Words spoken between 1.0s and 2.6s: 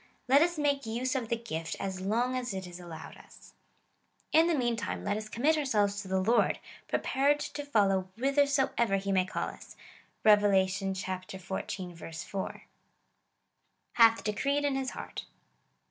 of the gift as long as